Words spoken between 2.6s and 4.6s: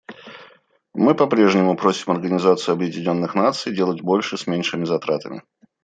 Объединенных Наций делать больше с